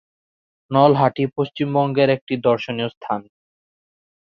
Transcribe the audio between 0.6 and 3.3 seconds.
নলহাটি পশ্চিমবঙ্গের একটি দর্শনীয় স্থান।